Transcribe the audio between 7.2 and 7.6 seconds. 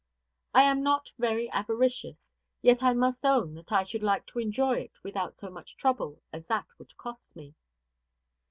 me.